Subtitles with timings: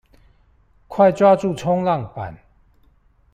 [0.87, 2.35] 快抓住衝浪板